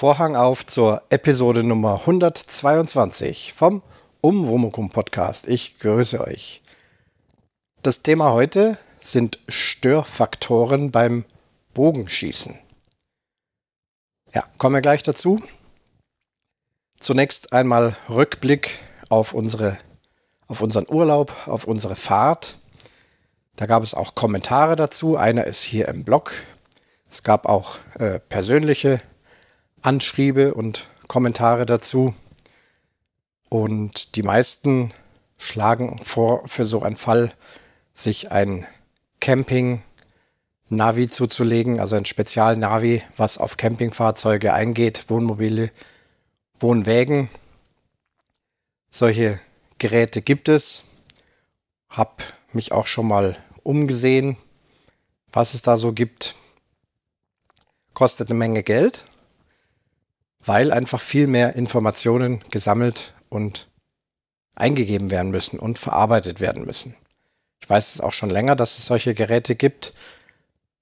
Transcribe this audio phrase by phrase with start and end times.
[0.00, 3.82] Vorhang auf zur Episode Nummer 122 vom
[4.22, 5.46] Umwomukum Podcast.
[5.46, 6.62] Ich grüße euch.
[7.82, 11.26] Das Thema heute sind Störfaktoren beim
[11.74, 12.58] Bogenschießen.
[14.32, 15.42] Ja, kommen wir gleich dazu.
[16.98, 18.78] Zunächst einmal Rückblick
[19.10, 19.76] auf unsere
[20.48, 22.56] auf unseren Urlaub, auf unsere Fahrt.
[23.56, 25.18] Da gab es auch Kommentare dazu.
[25.18, 26.32] Einer ist hier im Blog.
[27.06, 29.02] Es gab auch äh, persönliche
[29.82, 32.14] Anschriebe und Kommentare dazu.
[33.48, 34.92] Und die meisten
[35.38, 37.32] schlagen vor, für so einen Fall
[37.94, 38.66] sich ein
[39.20, 45.70] Camping-Navi zuzulegen, also ein Spezial-Navi, was auf Campingfahrzeuge eingeht, Wohnmobile,
[46.58, 47.28] Wohnwägen.
[48.90, 49.40] Solche
[49.78, 50.84] Geräte gibt es.
[51.88, 54.36] Hab mich auch schon mal umgesehen,
[55.32, 56.34] was es da so gibt.
[57.94, 59.04] Kostet eine Menge Geld,
[60.44, 63.68] weil einfach viel mehr Informationen gesammelt und
[64.54, 66.96] eingegeben werden müssen und verarbeitet werden müssen.
[67.62, 69.92] Ich weiß es auch schon länger, dass es solche Geräte gibt.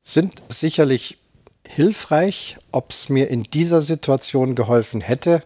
[0.02, 1.18] Sind sicherlich
[1.66, 2.56] hilfreich.
[2.72, 5.44] Ob es mir in dieser Situation geholfen hätte,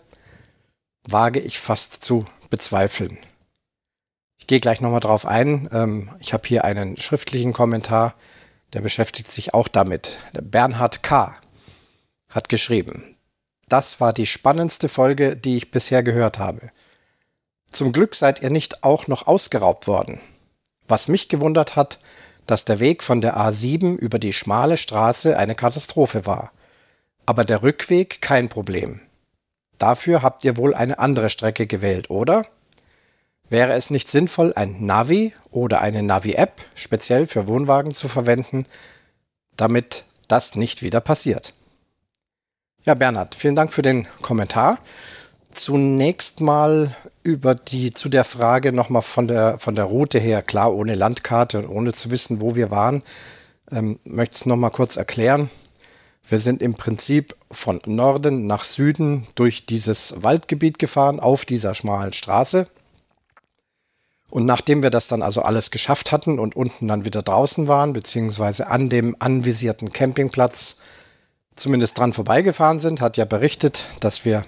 [1.04, 3.18] wage ich fast zu bezweifeln.
[4.38, 5.68] Ich gehe gleich nochmal drauf ein.
[5.72, 8.14] Ähm, ich habe hier einen schriftlichen Kommentar,
[8.72, 10.18] der beschäftigt sich auch damit.
[10.32, 11.36] Bernhard K.
[12.28, 13.16] hat geschrieben,
[13.72, 16.70] das war die spannendste Folge, die ich bisher gehört habe.
[17.70, 20.20] Zum Glück seid ihr nicht auch noch ausgeraubt worden.
[20.88, 21.98] Was mich gewundert hat,
[22.46, 26.52] dass der Weg von der A7 über die schmale Straße eine Katastrophe war.
[27.24, 29.00] Aber der Rückweg kein Problem.
[29.78, 32.46] Dafür habt ihr wohl eine andere Strecke gewählt, oder?
[33.48, 38.66] Wäre es nicht sinnvoll, ein Navi oder eine Navi-App speziell für Wohnwagen zu verwenden,
[39.56, 41.54] damit das nicht wieder passiert?
[42.84, 44.78] Ja, Bernhard, vielen Dank für den Kommentar.
[45.50, 50.74] Zunächst mal über die zu der Frage nochmal von der von der Route her, klar,
[50.74, 53.04] ohne Landkarte und ohne zu wissen, wo wir waren,
[53.70, 55.48] ähm, möchte es nochmal kurz erklären.
[56.28, 62.12] Wir sind im Prinzip von Norden nach Süden durch dieses Waldgebiet gefahren auf dieser schmalen
[62.12, 62.66] Straße
[64.28, 67.92] und nachdem wir das dann also alles geschafft hatten und unten dann wieder draußen waren,
[67.92, 70.78] beziehungsweise an dem anvisierten Campingplatz
[71.56, 74.44] zumindest dran vorbeigefahren sind, hat ja berichtet, dass wir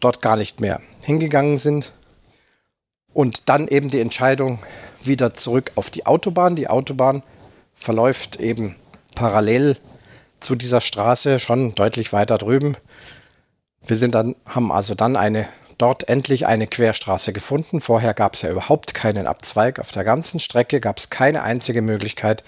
[0.00, 1.92] dort gar nicht mehr hingegangen sind.
[3.12, 4.58] Und dann eben die Entscheidung
[5.02, 6.56] wieder zurück auf die Autobahn.
[6.56, 7.22] Die Autobahn
[7.74, 8.76] verläuft eben
[9.14, 9.76] parallel
[10.40, 12.76] zu dieser Straße schon deutlich weiter drüben.
[13.86, 15.48] Wir sind dann, haben also dann eine
[15.78, 17.80] dort endlich eine Querstraße gefunden.
[17.80, 19.78] Vorher gab es ja überhaupt keinen Abzweig.
[19.78, 22.44] Auf der ganzen Strecke gab es keine einzige Möglichkeit,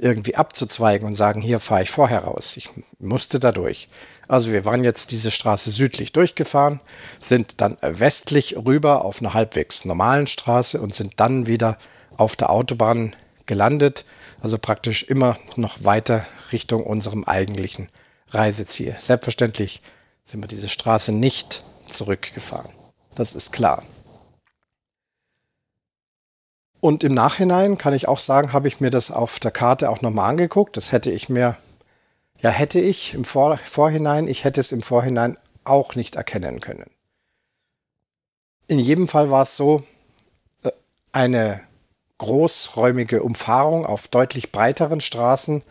[0.00, 2.56] irgendwie abzuzweigen und sagen, hier fahre ich vorher raus.
[2.56, 2.68] Ich
[2.98, 3.88] musste da durch.
[4.28, 6.80] Also wir waren jetzt diese Straße südlich durchgefahren,
[7.20, 11.78] sind dann westlich rüber auf einer halbwegs normalen Straße und sind dann wieder
[12.16, 13.14] auf der Autobahn
[13.46, 14.04] gelandet.
[14.40, 17.88] Also praktisch immer noch weiter Richtung unserem eigentlichen
[18.30, 18.96] Reiseziel.
[18.98, 19.82] Selbstverständlich
[20.24, 22.72] sind wir diese Straße nicht zurückgefahren.
[23.14, 23.82] Das ist klar.
[26.80, 30.00] Und im Nachhinein kann ich auch sagen, habe ich mir das auf der Karte auch
[30.00, 30.76] nochmal angeguckt.
[30.76, 31.56] Das hätte ich mir,
[32.38, 36.90] ja, hätte ich im Vor Vorhinein, ich hätte es im Vorhinein auch nicht erkennen können.
[38.66, 39.82] In jedem Fall war es so,
[40.62, 40.70] äh,
[41.12, 41.60] eine
[42.18, 45.62] großräumige Umfahrung auf deutlich breiteren Straßen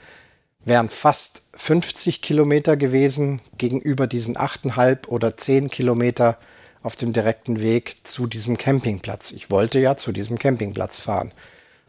[0.65, 6.37] wären fast 50 Kilometer gewesen gegenüber diesen 8,5 oder 10 Kilometer
[6.81, 9.31] auf dem direkten Weg zu diesem Campingplatz.
[9.31, 11.31] Ich wollte ja zu diesem Campingplatz fahren.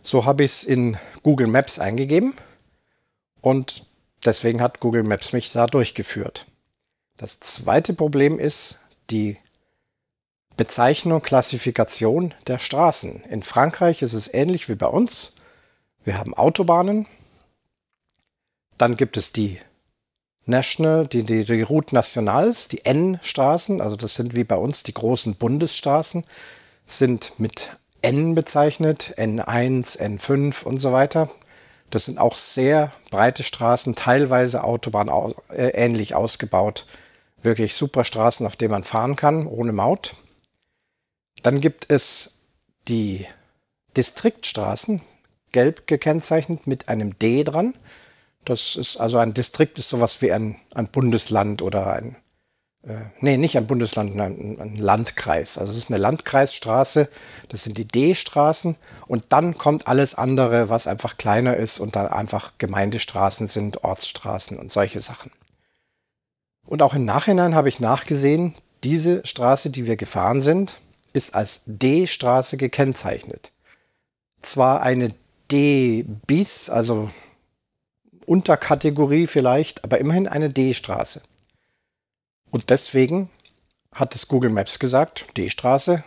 [0.02, 2.34] So habe ich es in Google Maps eingegeben
[3.40, 3.84] und
[4.24, 6.46] deswegen hat Google Maps mich da durchgeführt.
[7.16, 8.78] Das zweite Problem ist
[9.10, 9.36] die
[10.56, 13.22] Bezeichnung, Klassifikation der Straßen.
[13.24, 15.34] In Frankreich ist es ähnlich wie bei uns.
[16.04, 17.06] Wir haben Autobahnen,
[18.78, 19.60] dann gibt es die
[20.46, 24.94] National, die, die, die Route Nationals, die N-Straßen, also das sind wie bei uns die
[24.94, 26.24] großen Bundesstraßen,
[26.86, 27.70] sind mit
[28.02, 31.28] N bezeichnet, N1, N5 und so weiter.
[31.90, 35.08] Das sind auch sehr breite Straßen, teilweise Autobahn
[35.50, 36.86] äh, ähnlich ausgebaut.
[37.42, 40.14] Wirklich super Straßen, auf denen man fahren kann, ohne Maut.
[41.42, 42.34] Dann gibt es
[42.88, 43.26] die
[43.96, 45.00] Distriktstraßen,
[45.52, 47.74] gelb gekennzeichnet mit einem D dran.
[48.44, 52.16] Das ist also ein Distrikt ist sowas wie ein, ein Bundesland oder ein,
[52.82, 55.58] äh, nee, nicht ein Bundesland, ein, ein Landkreis.
[55.58, 57.08] Also es ist eine Landkreisstraße,
[57.48, 58.76] das sind die D-Straßen
[59.06, 64.58] und dann kommt alles andere, was einfach kleiner ist und dann einfach Gemeindestraßen sind, Ortsstraßen
[64.58, 65.30] und solche Sachen.
[66.66, 68.54] Und auch im Nachhinein habe ich nachgesehen,
[68.84, 70.78] diese Straße, die wir gefahren sind,
[71.12, 73.52] ist als D-Straße gekennzeichnet.
[74.42, 75.12] Zwar eine
[75.50, 77.10] D bis, also
[78.30, 81.20] Unterkategorie vielleicht, aber immerhin eine D-Straße.
[82.52, 83.28] Und deswegen
[83.92, 86.04] hat es Google Maps gesagt, D-Straße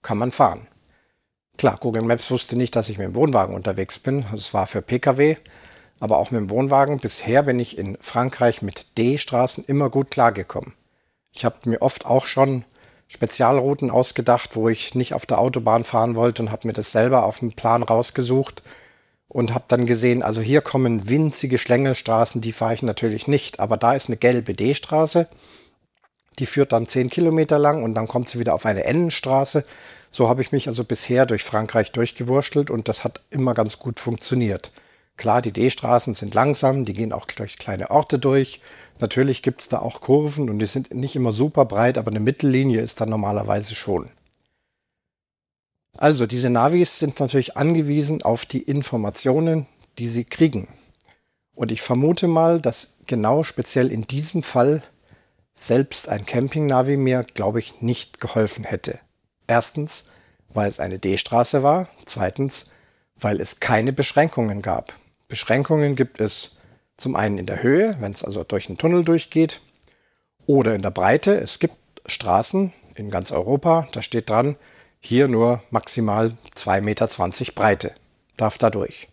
[0.00, 0.68] kann man fahren.
[1.58, 4.24] Klar, Google Maps wusste nicht, dass ich mit dem Wohnwagen unterwegs bin.
[4.32, 5.38] Es war für Pkw,
[5.98, 7.00] aber auch mit dem Wohnwagen.
[7.00, 10.72] Bisher bin ich in Frankreich mit D-Straßen immer gut klargekommen.
[11.32, 12.64] Ich habe mir oft auch schon
[13.08, 17.24] Spezialrouten ausgedacht, wo ich nicht auf der Autobahn fahren wollte und habe mir das selber
[17.24, 18.62] auf dem Plan rausgesucht
[19.28, 23.76] und habe dann gesehen, also hier kommen winzige Schlängelstraßen, die fahre ich natürlich nicht, aber
[23.76, 25.28] da ist eine gelbe D-Straße,
[26.38, 29.64] die führt dann 10 Kilometer lang und dann kommt sie wieder auf eine N-Straße.
[30.10, 34.00] So habe ich mich also bisher durch Frankreich durchgewurschtelt und das hat immer ganz gut
[34.00, 34.72] funktioniert.
[35.16, 38.60] Klar, die D-Straßen sind langsam, die gehen auch durch kleine Orte durch.
[38.98, 42.20] Natürlich gibt es da auch Kurven und die sind nicht immer super breit, aber eine
[42.20, 44.10] Mittellinie ist dann normalerweise schon.
[45.96, 49.66] Also, diese Navis sind natürlich angewiesen auf die Informationen,
[49.98, 50.68] die sie kriegen.
[51.54, 54.82] Und ich vermute mal, dass genau speziell in diesem Fall
[55.54, 58.98] selbst ein Camping-Navi mir, glaube ich, nicht geholfen hätte.
[59.46, 60.04] Erstens,
[60.50, 61.88] weil es eine D-Straße war.
[62.04, 62.70] Zweitens,
[63.18, 64.92] weil es keine Beschränkungen gab.
[65.28, 66.56] Beschränkungen gibt es
[66.98, 69.60] zum einen in der Höhe, wenn es also durch einen Tunnel durchgeht,
[70.46, 71.38] oder in der Breite.
[71.38, 71.74] Es gibt
[72.06, 74.56] Straßen in ganz Europa, da steht dran,
[75.06, 77.94] hier nur maximal 2,20 Meter Breite.
[78.36, 79.08] Darf da durch.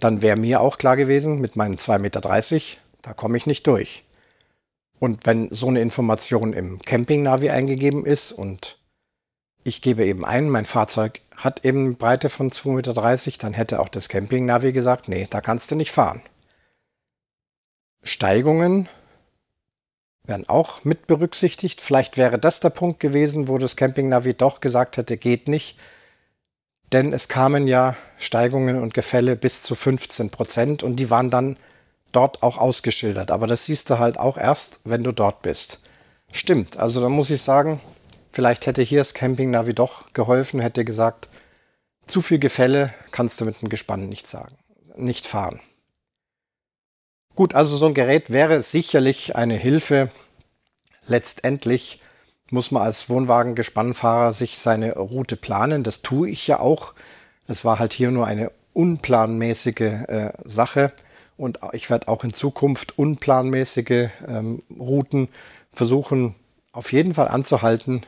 [0.00, 2.20] Dann wäre mir auch klar gewesen, mit meinen 2,30 Meter,
[3.02, 4.04] da komme ich nicht durch.
[4.98, 8.78] Und wenn so eine Information im Camping-Navi eingegeben ist und
[9.64, 12.70] ich gebe eben ein, mein Fahrzeug hat eben Breite von 2,30
[13.26, 16.22] Meter, dann hätte auch das Camping-Navi gesagt, nee, da kannst du nicht fahren.
[18.02, 18.88] Steigungen
[20.24, 21.80] werden auch mit berücksichtigt.
[21.80, 25.78] Vielleicht wäre das der Punkt gewesen, wo das Camping-Navi doch gesagt hätte, geht nicht.
[26.92, 31.56] Denn es kamen ja Steigungen und Gefälle bis zu 15 Prozent und die waren dann
[32.12, 33.30] dort auch ausgeschildert.
[33.30, 35.80] Aber das siehst du halt auch erst, wenn du dort bist.
[36.32, 37.80] Stimmt, also da muss ich sagen,
[38.34, 41.28] Vielleicht hätte hier das Camping Navi doch geholfen, hätte gesagt,
[42.08, 44.56] zu viel Gefälle kannst du mit dem Gespann nicht sagen,
[44.96, 45.60] nicht fahren.
[47.34, 50.10] Gut, also so ein Gerät wäre sicherlich eine Hilfe.
[51.06, 52.00] Letztendlich
[52.50, 55.82] muss man als Wohnwagen-Gespannfahrer sich seine Route planen.
[55.82, 56.94] Das tue ich ja auch.
[57.46, 60.92] Es war halt hier nur eine unplanmäßige äh, Sache
[61.36, 65.28] und ich werde auch in Zukunft unplanmäßige ähm, Routen
[65.72, 66.34] versuchen
[66.72, 68.02] auf jeden Fall anzuhalten,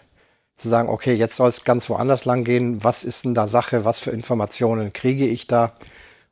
[0.56, 2.82] zu sagen, okay, jetzt soll es ganz woanders lang gehen.
[2.82, 3.84] Was ist denn da Sache?
[3.84, 5.72] Was für Informationen kriege ich da?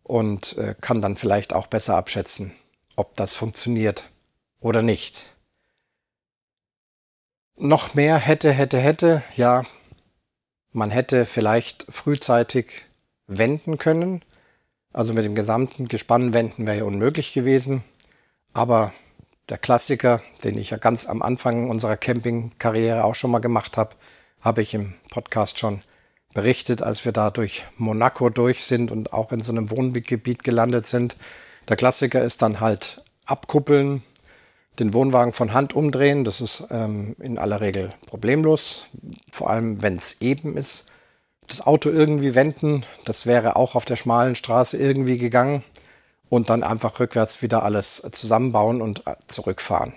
[0.02, 2.52] Und äh, kann dann vielleicht auch besser abschätzen,
[2.96, 4.11] ob das funktioniert
[4.61, 5.35] oder nicht.
[7.56, 9.23] Noch mehr hätte, hätte, hätte.
[9.37, 9.64] Ja,
[10.73, 12.87] man hätte vielleicht frühzeitig
[13.26, 14.23] wenden können.
[14.93, 17.85] Also mit dem gesamten Gespann wenden wäre ja unmöglich gewesen.
[18.52, 18.93] Aber
[19.48, 23.94] der Klassiker, den ich ja ganz am Anfang unserer Campingkarriere auch schon mal gemacht habe,
[24.41, 25.82] habe ich im Podcast schon
[26.34, 30.86] berichtet, als wir da durch Monaco durch sind und auch in so einem Wohngebiet gelandet
[30.86, 31.17] sind.
[31.69, 34.03] Der Klassiker ist dann halt abkuppeln,
[34.79, 36.25] den Wohnwagen von Hand umdrehen.
[36.25, 38.89] Das ist ähm, in aller Regel problemlos,
[39.31, 40.87] vor allem wenn es eben ist.
[41.47, 45.63] Das Auto irgendwie wenden, das wäre auch auf der schmalen Straße irgendwie gegangen
[46.31, 49.93] und dann einfach rückwärts wieder alles zusammenbauen und äh, zurückfahren.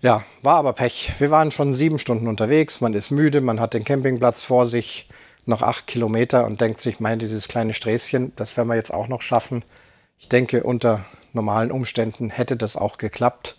[0.00, 1.12] Ja, war aber Pech.
[1.20, 5.08] Wir waren schon sieben Stunden unterwegs, man ist müde, man hat den Campingplatz vor sich,
[5.44, 9.08] noch acht Kilometer und denkt sich, meine, dieses kleine Sträßchen, das werden wir jetzt auch
[9.08, 9.64] noch schaffen.
[10.18, 13.56] Ich denke, unter normalen Umständen hätte das auch geklappt.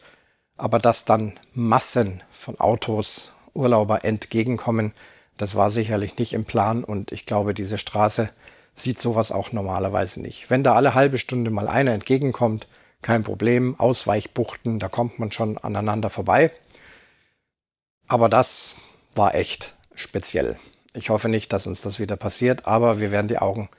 [0.56, 4.94] Aber dass dann Massen von Autos Urlauber entgegenkommen,
[5.38, 8.30] das war sicherlich nicht im Plan und ich glaube, diese Straße
[8.76, 10.50] sieht sowas auch normalerweise nicht.
[10.50, 12.68] Wenn da alle halbe Stunde mal einer entgegenkommt,
[13.02, 13.80] kein Problem.
[13.80, 16.52] Ausweichbuchten, da kommt man schon aneinander vorbei.
[18.08, 18.76] Aber das
[19.16, 20.58] war echt speziell.
[20.94, 23.70] Ich hoffe nicht, dass uns das wieder passiert, aber wir werden die Augen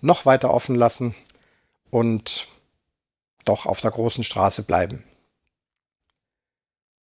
[0.00, 1.14] noch weiter offen lassen
[1.90, 2.48] und
[3.44, 5.04] doch auf der großen Straße bleiben.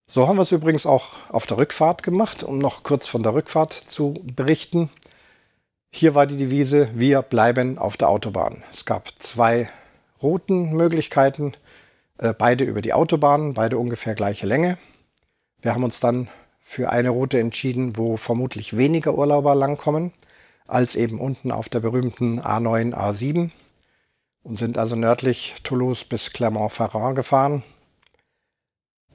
[0.08, 3.36] So haben wir es übrigens auch auf der Rückfahrt gemacht, um noch kurz von der
[3.36, 4.90] Rückfahrt zu berichten.
[5.92, 8.64] Hier war die Devise, wir bleiben auf der Autobahn.
[8.72, 9.70] Es gab zwei
[10.22, 11.56] Routenmöglichkeiten,
[12.18, 14.80] äh, beide über die Autobahn, beide ungefähr gleiche Länge.
[15.62, 16.28] Wir haben uns dann
[16.70, 20.14] für eine Route entschieden, wo vermutlich weniger Urlauber langkommen,
[20.68, 23.50] als eben unten auf der berühmten A9, A7
[24.44, 27.64] und sind also nördlich Toulouse bis Clermont-Ferrand gefahren.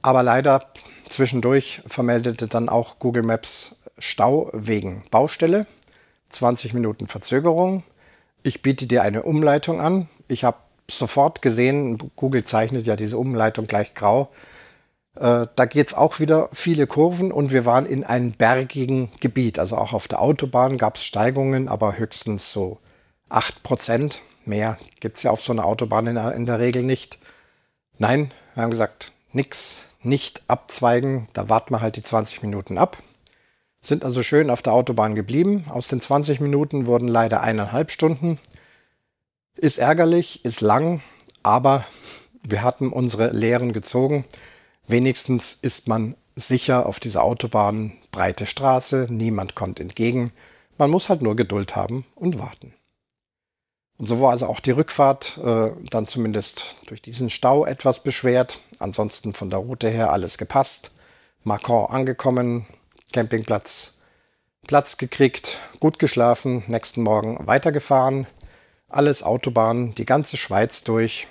[0.01, 0.69] Aber leider
[1.07, 5.65] zwischendurch vermeldete dann auch Google Maps Stau wegen Baustelle.
[6.31, 7.83] 20 Minuten Verzögerung.
[8.43, 10.09] Ich biete dir eine Umleitung an.
[10.27, 10.57] Ich habe
[10.91, 14.29] sofort gesehen, Google zeichnet ja diese Umleitung gleich grau.
[15.15, 19.59] Äh, da geht es auch wieder viele Kurven und wir waren in einem bergigen Gebiet.
[19.59, 22.79] Also auch auf der Autobahn gab es Steigungen, aber höchstens so
[23.29, 24.21] 8 Prozent.
[24.45, 27.17] Mehr gibt es ja auf so einer Autobahn in, in der Regel nicht.
[27.97, 32.97] Nein, wir haben gesagt, nix, nicht abzweigen, da warten wir halt die 20 Minuten ab.
[33.81, 35.65] Sind also schön auf der Autobahn geblieben.
[35.69, 38.39] Aus den 20 Minuten wurden leider eineinhalb Stunden.
[39.55, 41.01] Ist ärgerlich, ist lang,
[41.43, 41.85] aber
[42.43, 44.25] wir hatten unsere Lehren gezogen.
[44.87, 50.31] Wenigstens ist man sicher auf dieser Autobahn, breite Straße, niemand kommt entgegen.
[50.77, 52.73] Man muss halt nur Geduld haben und warten.
[53.97, 58.59] Und so war also auch die Rückfahrt äh, dann zumindest durch diesen Stau etwas beschwert.
[58.79, 60.91] Ansonsten von der Route her alles gepasst.
[61.43, 62.65] Macron angekommen,
[63.13, 63.95] Campingplatz
[64.67, 68.25] Platz gekriegt, gut geschlafen, nächsten Morgen weitergefahren.
[68.89, 71.27] Alles Autobahn, die ganze Schweiz durch.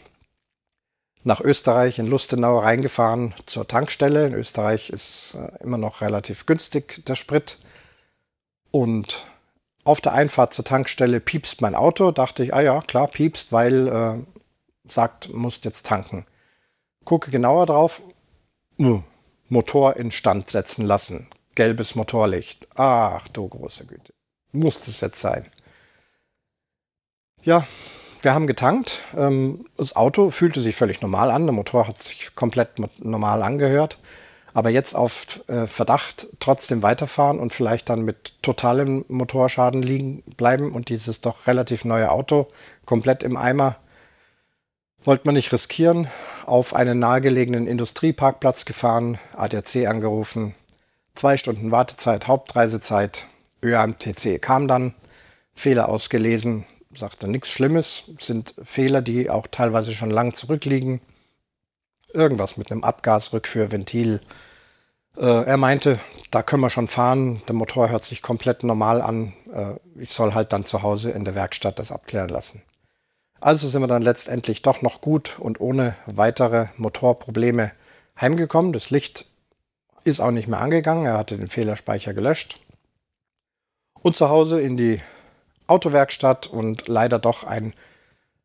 [1.26, 4.26] Nach Österreich in Lustenau reingefahren zur Tankstelle.
[4.26, 7.59] In Österreich ist äh, immer noch relativ günstig der Sprit.
[8.71, 9.26] Und
[9.85, 12.11] auf der Einfahrt zur Tankstelle piepst mein Auto.
[12.11, 14.19] Dachte ich, ah ja, klar, piepst, weil äh,
[14.87, 16.26] sagt, musst jetzt tanken.
[17.07, 18.02] Gucke genauer drauf.
[19.49, 21.28] Motor instand setzen lassen.
[21.54, 22.69] Gelbes Motorlicht.
[22.75, 24.12] Ach du große Güte.
[24.52, 25.47] Muss das jetzt sein?
[27.43, 27.66] Ja,
[28.25, 29.02] wir haben getankt.
[29.16, 31.47] Ähm, das Auto fühlte sich völlig normal an.
[31.47, 32.71] Der Motor hat sich komplett
[33.04, 33.99] normal angehört.
[34.52, 40.73] Aber jetzt auf äh, Verdacht trotzdem weiterfahren und vielleicht dann mit totalem Motorschaden liegen bleiben
[40.73, 42.47] und dieses doch relativ neue Auto
[42.85, 43.76] komplett im Eimer
[45.04, 46.09] wollte man nicht riskieren.
[46.47, 50.54] Auf einen nahegelegenen Industrieparkplatz gefahren, ADAC angerufen,
[51.14, 53.26] zwei Stunden Wartezeit, Hauptreisezeit,
[53.62, 54.95] ÖAMTC kam dann,
[55.54, 56.64] Fehler ausgelesen,
[56.96, 61.00] sagte nichts Schlimmes, sind Fehler, die auch teilweise schon lang zurückliegen
[62.14, 64.20] irgendwas mit einem Abgasrückführventil.
[65.16, 65.98] Äh, er meinte,
[66.30, 69.34] da können wir schon fahren, der Motor hört sich komplett normal an.
[69.52, 72.62] Äh, ich soll halt dann zu Hause in der Werkstatt das abklären lassen.
[73.40, 77.72] Also sind wir dann letztendlich doch noch gut und ohne weitere Motorprobleme
[78.18, 78.72] heimgekommen.
[78.72, 79.26] Das Licht
[80.04, 82.60] ist auch nicht mehr angegangen, er hatte den Fehlerspeicher gelöscht.
[84.00, 85.00] Und zu Hause in die
[85.66, 87.75] Autowerkstatt und leider doch ein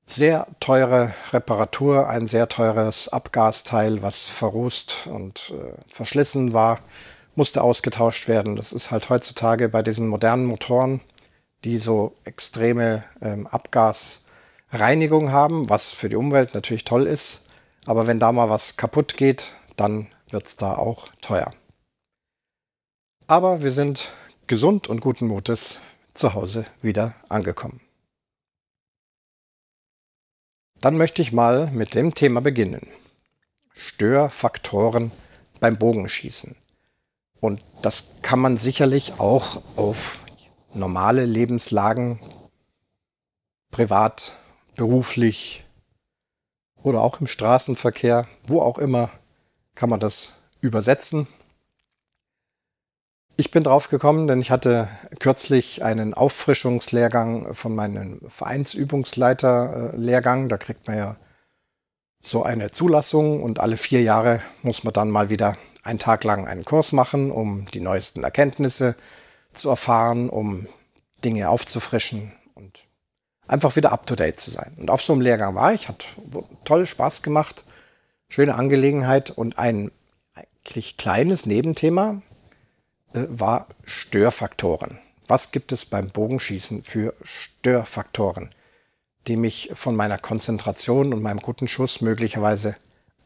[0.06, 6.80] sehr teure Reparatur, ein sehr teures Abgasteil, was verrußt und äh, verschlissen war,
[7.36, 8.56] musste ausgetauscht werden.
[8.56, 11.02] Das ist halt heutzutage bei diesen modernen Motoren,
[11.64, 17.46] die so extreme ähm, Abgasreinigung haben, was für die Umwelt natürlich toll ist.
[17.86, 21.54] Aber wenn da mal was kaputt geht, dann wird es da auch teuer.
[23.28, 24.12] Aber wir sind
[24.48, 25.82] gesund und guten Mutes
[26.20, 27.82] zu Hause wieder angekommen.
[30.82, 32.88] Dann möchte ich mal mit dem Thema beginnen.
[33.74, 35.12] Störfaktoren
[35.60, 36.56] beim Bogenschießen.
[37.42, 40.24] Und das kann man sicherlich auch auf
[40.74, 42.20] normale Lebenslagen,
[43.72, 44.34] privat,
[44.76, 45.66] beruflich
[46.84, 49.10] oder auch im Straßenverkehr, wo auch immer,
[49.76, 51.28] kann man das übersetzen
[53.40, 60.50] ich bin drauf gekommen, denn ich hatte kürzlich einen Auffrischungslehrgang von meinem Vereinsübungsleiter-Lehrgang.
[60.50, 61.16] Da kriegt man ja
[62.22, 66.50] so eine Zulassung und alle vier Jahre muss man dann mal wieder einen Tag lang
[66.50, 68.98] einen Kurs machen, um die neuesten Erkenntnisse
[69.54, 70.68] zu erfahren, um
[71.24, 72.90] Dinge aufzufrischen und
[73.48, 74.74] einfach wieder up-to-date zu sein.
[74.76, 76.08] Und auf so einem Lehrgang war ich, hat
[76.66, 77.64] toll Spaß gemacht,
[78.28, 79.92] schöne Angelegenheit und ein
[80.34, 82.18] eigentlich kleines Nebenthema, äh,
[83.14, 85.00] war Störfaktoren.
[85.28, 88.50] Was gibt es beim Bogenschießen für Störfaktoren,
[89.28, 92.76] die mich von meiner Konzentration und meinem guten Schuss möglicherweise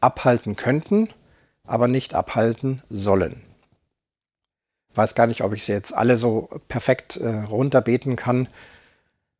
[0.00, 1.08] abhalten könnten,
[1.64, 3.42] aber nicht abhalten sollen?
[4.94, 8.48] Weiß gar nicht, ob ich sie jetzt alle so perfekt äh, runterbeten kann.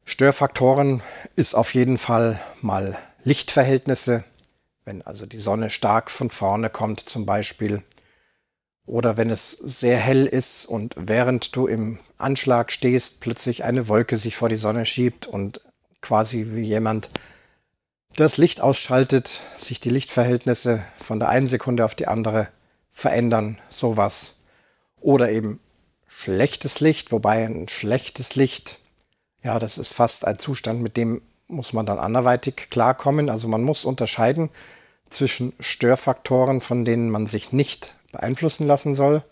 [0.04, 1.02] Störfaktoren
[1.36, 4.24] ist auf jeden Fall mal Lichtverhältnisse,
[4.84, 7.82] wenn also die Sonne stark von vorne kommt zum Beispiel,
[8.86, 14.16] oder wenn es sehr hell ist und während du im Anschlag stehst, plötzlich eine Wolke
[14.16, 15.60] sich vor die Sonne schiebt und
[16.00, 17.10] quasi wie jemand
[18.16, 22.48] das Licht ausschaltet, sich die Lichtverhältnisse von der einen Sekunde auf die andere
[22.90, 24.36] verändern, sowas.
[25.00, 25.60] Oder eben
[26.06, 28.78] schlechtes Licht, wobei ein schlechtes Licht,
[29.42, 33.28] ja, das ist fast ein Zustand, mit dem muss man dann anderweitig klarkommen.
[33.28, 34.50] Also man muss unterscheiden
[35.10, 39.22] zwischen Störfaktoren, von denen man sich nicht beeinflussen lassen soll,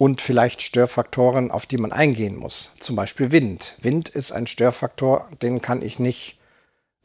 [0.00, 2.72] und vielleicht Störfaktoren, auf die man eingehen muss.
[2.80, 3.74] Zum Beispiel Wind.
[3.82, 6.38] Wind ist ein Störfaktor, den kann ich nicht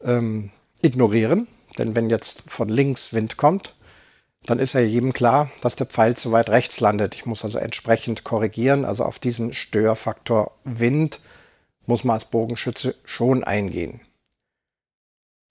[0.02, 1.46] ähm, ignorieren,
[1.76, 3.74] denn wenn jetzt von links Wind kommt,
[4.46, 7.14] dann ist ja jedem klar, dass der Pfeil zu weit rechts landet.
[7.16, 8.86] Ich muss also entsprechend korrigieren.
[8.86, 11.20] Also auf diesen Störfaktor Wind
[11.84, 14.00] muss man als Bogenschütze schon eingehen.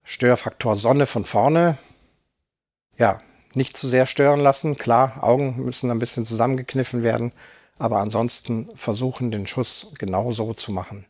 [0.04, 1.78] Störfaktor Sonne von vorne.
[2.98, 3.22] Ja,
[3.56, 4.78] nicht zu sehr stören lassen.
[4.78, 7.32] Klar, Augen müssen ein bisschen zusammengekniffen werden,
[7.78, 11.06] aber ansonsten versuchen, den Schuss genau so zu machen,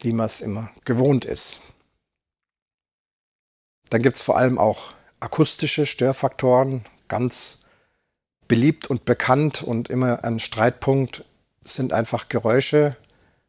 [0.00, 1.60] wie man es immer gewohnt ist.
[3.90, 7.60] Dann gibt es vor allem auch akustische Störfaktoren, ganz
[8.48, 11.24] beliebt und bekannt und immer ein Streitpunkt
[11.64, 12.96] sind einfach Geräusche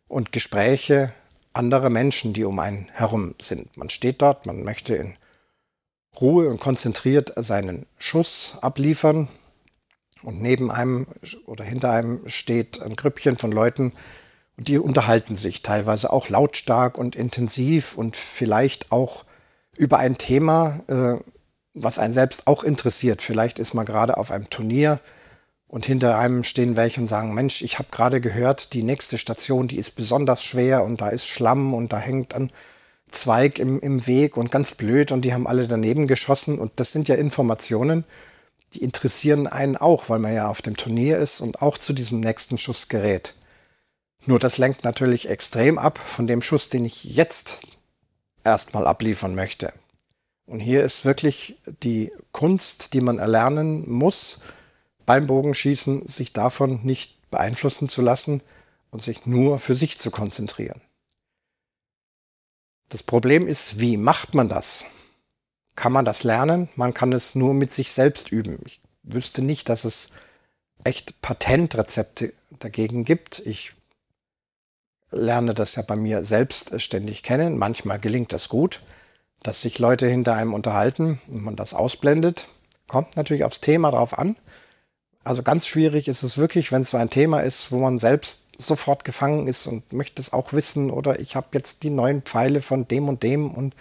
[0.08, 1.14] und Gespräche
[1.54, 3.76] anderer Menschen, die um einen herum sind.
[3.78, 5.18] Man steht dort, man möchte in
[6.20, 9.28] Ruhe und konzentriert seinen Schuss abliefern
[10.22, 11.08] und neben einem
[11.46, 13.94] oder hinter einem steht ein Grüppchen von Leuten
[14.58, 19.26] und die unterhalten sich teilweise auch lautstark und intensiv und vielleicht auch
[19.76, 21.16] über ein Thema, äh,
[21.74, 23.22] was einen selbst auch interessiert.
[23.22, 25.00] Vielleicht ist man gerade auf einem Turnier
[25.68, 29.68] und hinter einem stehen welche und sagen, Mensch, ich habe gerade gehört, die nächste Station,
[29.68, 32.52] die ist besonders schwer und da ist Schlamm und da hängt ein
[33.14, 36.92] Zweig im, im Weg und ganz blöd und die haben alle daneben geschossen und das
[36.92, 38.04] sind ja Informationen,
[38.74, 42.20] die interessieren einen auch, weil man ja auf dem Turnier ist und auch zu diesem
[42.20, 43.36] nächsten Schuss gerät.
[44.26, 47.66] Nur das lenkt natürlich extrem ab von dem Schuss, den ich jetzt
[48.44, 49.74] erstmal abliefern möchte.
[50.46, 54.40] Und hier ist wirklich die Kunst, die man erlernen muss,
[55.06, 58.42] beim Bogenschießen sich davon nicht beeinflussen zu lassen
[58.92, 60.82] und sich nur für sich zu konzentrieren.
[62.94, 64.86] Das Problem ist, wie macht man das?
[65.76, 66.70] Kann man das lernen?
[66.76, 68.60] Man kann es nur mit sich selbst üben.
[68.68, 70.12] Ich wüsste nicht, dass es
[70.84, 73.40] echt Patentrezepte dagegen gibt.
[73.48, 73.74] Ich
[75.10, 77.58] lerne das ja bei mir selbst ständig kennen.
[77.58, 78.84] Manchmal gelingt das gut,
[79.42, 82.48] dass sich Leute hinter einem unterhalten und man das ausblendet.
[82.88, 84.36] Kommt natürlich aufs Thema drauf an.
[85.24, 88.48] Also ganz schwierig ist es wirklich, wenn es so ein Thema ist, wo man selbst
[88.58, 92.62] sofort gefangen ist und möchte es auch wissen oder ich habe jetzt die neuen Pfeile
[92.62, 93.76] von dem und dem und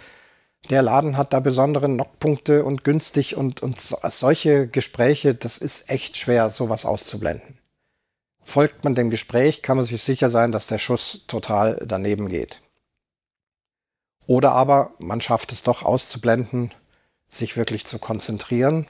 [0.70, 5.90] der Laden hat da besondere Knockpunkte und günstig und, und so, solche Gespräche, das ist
[5.90, 7.58] echt schwer, sowas auszublenden.
[8.44, 12.60] Folgt man dem Gespräch, kann man sich sicher sein, dass der Schuss total daneben geht.
[14.26, 16.70] Oder aber man schafft es doch auszublenden,
[17.28, 18.86] sich wirklich zu konzentrieren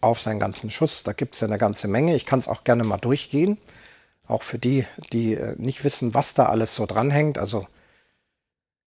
[0.00, 1.02] auf seinen ganzen Schuss.
[1.02, 2.14] Da gibt es ja eine ganze Menge.
[2.14, 3.58] Ich kann es auch gerne mal durchgehen.
[4.26, 7.38] Auch für die, die äh, nicht wissen, was da alles so dranhängt.
[7.38, 7.66] Also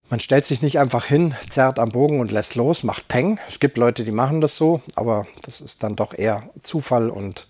[0.09, 3.39] man stellt sich nicht einfach hin, zerrt am Bogen und lässt los, macht Peng.
[3.47, 7.47] Es gibt Leute, die machen das so, aber das ist dann doch eher Zufall und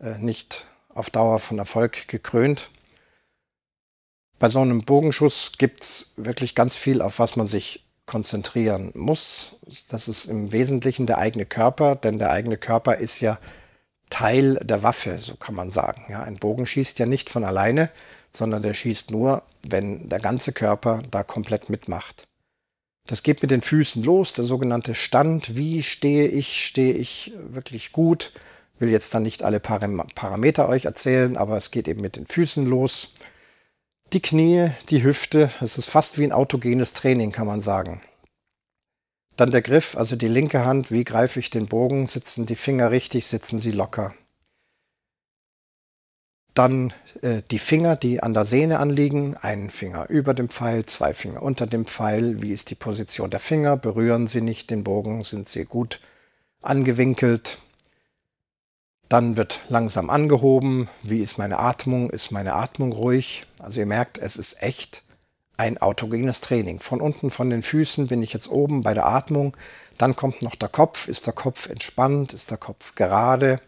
[0.00, 2.70] äh, nicht auf Dauer von Erfolg gekrönt.
[4.38, 9.56] Bei so einem Bogenschuss gibt es wirklich ganz viel, auf was man sich konzentrieren muss.
[9.90, 13.38] Das ist im Wesentlichen der eigene Körper, denn der eigene Körper ist ja
[14.10, 16.06] Teil der Waffe, so kann man sagen.
[16.08, 17.90] Ja, ein Bogen schießt ja nicht von alleine,
[18.30, 22.28] sondern der schießt nur, wenn der ganze Körper da komplett mitmacht.
[23.06, 25.56] Das geht mit den Füßen los, der sogenannte Stand.
[25.56, 26.64] Wie stehe ich?
[26.64, 28.32] Stehe ich wirklich gut?
[28.78, 32.66] Will jetzt dann nicht alle Parameter euch erzählen, aber es geht eben mit den Füßen
[32.66, 33.12] los.
[34.12, 38.00] Die Knie, die Hüfte, es ist fast wie ein autogenes Training, kann man sagen.
[39.36, 42.92] Dann der Griff, also die linke Hand, wie greife ich den Bogen, sitzen die Finger
[42.92, 44.14] richtig, sitzen sie locker.
[46.54, 51.12] Dann äh, die Finger, die an der Sehne anliegen, ein Finger über dem Pfeil, zwei
[51.12, 52.40] Finger unter dem Pfeil.
[52.40, 53.76] Wie ist die Position der Finger?
[53.76, 55.22] Berühren sie nicht den Bogen?
[55.22, 56.00] Sind sie gut
[56.62, 57.58] angewinkelt?
[59.08, 60.88] Dann wird langsam angehoben.
[61.02, 62.10] Wie ist meine Atmung?
[62.10, 63.46] Ist meine Atmung ruhig?
[63.60, 65.04] Also ihr merkt, es ist echt
[65.56, 66.80] ein autogenes Training.
[66.80, 69.56] Von unten von den Füßen bin ich jetzt oben bei der Atmung.
[69.96, 71.08] Dann kommt noch der Kopf.
[71.08, 72.32] Ist der Kopf entspannt?
[72.32, 73.60] Ist der Kopf gerade?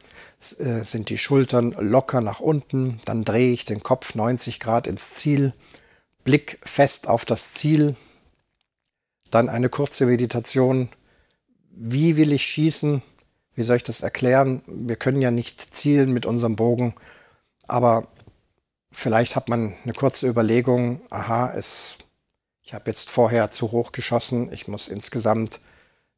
[0.58, 3.00] Äh, sind die Schultern locker nach unten?
[3.04, 5.54] Dann drehe ich den Kopf 90 Grad ins Ziel.
[6.24, 7.96] Blick fest auf das Ziel.
[9.30, 10.88] Dann eine kurze Meditation.
[11.70, 13.02] Wie will ich schießen?
[13.58, 14.62] Wie soll ich das erklären?
[14.68, 16.94] Wir können ja nicht zielen mit unserem Bogen,
[17.66, 18.06] aber
[18.92, 21.98] vielleicht hat man eine kurze Überlegung, aha, es,
[22.62, 25.58] ich habe jetzt vorher zu hoch geschossen, ich muss insgesamt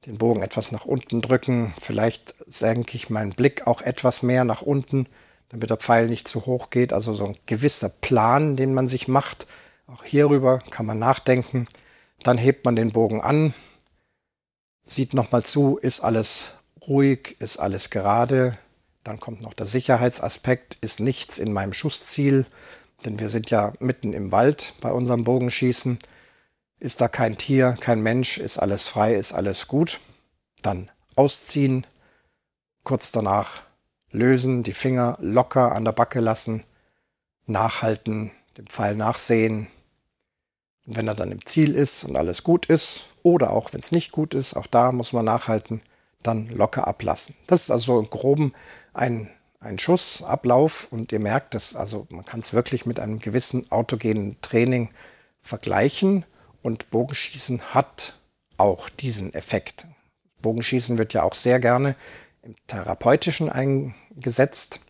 [0.05, 4.61] den Bogen etwas nach unten drücken, vielleicht senke ich meinen Blick auch etwas mehr nach
[4.61, 5.07] unten,
[5.49, 9.09] damit der Pfeil nicht zu hoch geht, also so ein gewisser Plan, den man sich
[9.09, 9.47] macht.
[9.87, 11.69] Auch hierüber kann man nachdenken.
[12.23, 13.55] Dann hebt man den Bogen an,
[14.85, 16.53] sieht nochmal zu, ist alles
[16.91, 18.59] ruhig, ist alles gerade.
[19.05, 22.45] Dann kommt noch der Sicherheitsaspekt, ist nichts in meinem Schussziel,
[23.07, 25.99] denn wir sind ja mitten im Wald bei unserem Bogenschießen.
[26.79, 30.01] Ist da kein Tier, kein Mensch, ist alles frei, ist alles gut.
[30.61, 31.87] Dann ausziehen,
[32.85, 33.63] kurz danach
[34.11, 36.65] lösen, die Finger locker an der Backe lassen,
[37.47, 39.69] nachhalten, dem Pfeil nachsehen.
[40.87, 43.93] Und wenn er dann im Ziel ist und alles gut ist, oder auch wenn es
[43.93, 45.83] nicht gut ist, auch da muss man nachhalten,
[46.23, 47.35] dann locker ablassen.
[47.47, 48.53] Das ist also im Groben
[48.93, 49.31] ein,
[49.61, 54.41] ein Schussablauf und ihr merkt, dass also man kann es wirklich mit einem gewissen autogenen
[54.41, 54.91] Training
[55.41, 56.25] vergleichen
[56.63, 58.19] und Bogenschießen hat
[58.57, 59.87] auch diesen Effekt.
[60.43, 61.97] Bogenschießen wird ja auch sehr gerne
[62.43, 64.81] im Therapeutischen eingesetzt.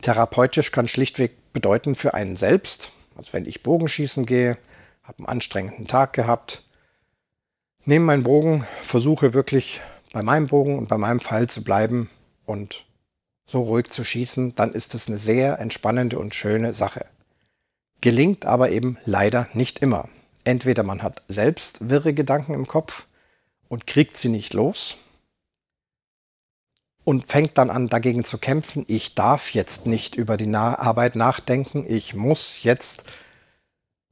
[0.00, 4.58] Therapeutisch kann schlichtweg bedeuten für einen selbst, also wenn ich Bogenschießen gehe,
[5.02, 6.64] habe einen anstrengenden Tag gehabt,
[7.84, 9.80] nehme meinen Bogen, versuche wirklich
[10.14, 12.08] bei meinem Bogen und bei meinem Pfeil zu bleiben
[12.46, 12.86] und
[13.46, 17.06] so ruhig zu schießen, dann ist das eine sehr entspannende und schöne Sache.
[18.00, 20.08] Gelingt aber eben leider nicht immer.
[20.44, 23.08] Entweder man hat selbst wirre Gedanken im Kopf
[23.68, 24.98] und kriegt sie nicht los
[27.02, 31.84] und fängt dann an dagegen zu kämpfen, ich darf jetzt nicht über die Arbeit nachdenken,
[31.88, 33.04] ich muss jetzt.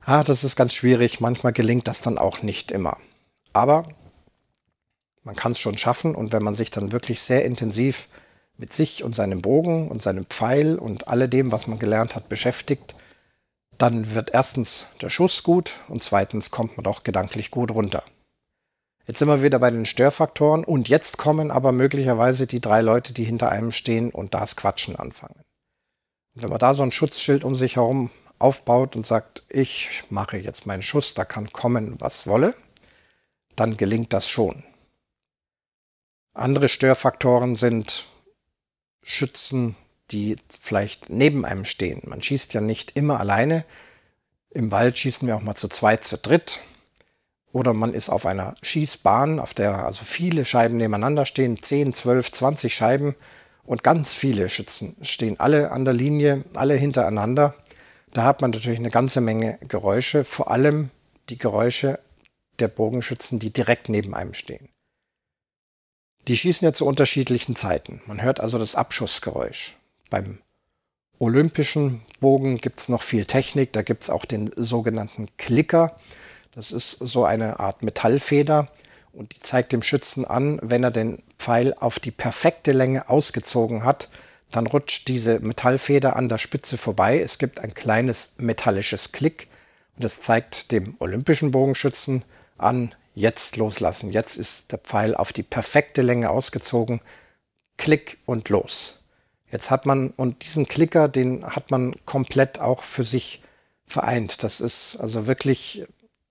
[0.01, 2.97] Ah, das ist ganz schwierig, manchmal gelingt das dann auch nicht immer.
[3.53, 3.87] Aber
[5.23, 8.09] man kann es schon schaffen und wenn man sich dann wirklich sehr intensiv
[8.57, 12.95] mit sich und seinem Bogen und seinem Pfeil und alledem, was man gelernt hat, beschäftigt,
[13.79, 18.05] dann wird erstens der Schuss gut und zweitens kommt man doch gedanklich gut runter.
[19.07, 23.13] Jetzt sind wir wieder bei den Störfaktoren und jetzt kommen aber möglicherweise die drei Leute,
[23.13, 25.41] die hinter einem stehen und das Quatschen anfangen.
[26.35, 30.37] Und wenn man da so ein Schutzschild um sich herum aufbaut und sagt, ich mache
[30.37, 32.55] jetzt meinen Schuss, da kann kommen, was wolle,
[33.57, 34.63] dann gelingt das schon.
[36.35, 38.07] Andere Störfaktoren sind
[39.03, 39.77] Schützen,
[40.11, 42.01] die vielleicht neben einem stehen.
[42.07, 43.65] Man schießt ja nicht immer alleine.
[44.51, 46.61] Im Wald schießen wir auch mal zu zweit, zu dritt.
[47.53, 52.33] Oder man ist auf einer Schießbahn, auf der also viele Scheiben nebeneinander stehen, 10, 12,
[52.33, 53.15] 20 Scheiben
[53.65, 57.55] und ganz viele Schützen stehen alle an der Linie, alle hintereinander.
[58.15, 60.89] Da hat man natürlich eine ganze Menge Geräusche, vor allem
[61.29, 61.99] die Geräusche
[62.59, 64.72] der Bogenschützen, die direkt neben einem stehen.
[66.29, 68.01] Die schießen ja zu unterschiedlichen Zeiten.
[68.07, 69.77] Man hört also das Abschussgeräusch.
[70.09, 70.39] Beim
[71.19, 75.97] olympischen Bogen gibt es noch viel Technik, da gibt es auch den sogenannten Klicker.
[76.55, 78.69] Das ist so eine Art Metallfeder
[79.13, 83.85] und die zeigt dem Schützen an, wenn er den Pfeil auf die perfekte Länge ausgezogen
[83.85, 84.09] hat,
[84.51, 87.21] dann rutscht diese Metallfeder an der Spitze vorbei.
[87.21, 89.49] Es gibt ein kleines metallisches Klick
[89.97, 92.25] und das zeigt dem olympischen Bogenschützen
[92.59, 94.13] an, jetzt loslassen.
[94.13, 97.01] Jetzt ist der Pfeil auf die perfekte Länge ausgezogen.
[97.77, 99.01] Klick und los.
[99.51, 103.43] Jetzt hat man, und diesen Klicker, den hat man komplett auch für sich
[103.87, 104.43] vereint.
[104.43, 105.85] Das ist also wirklich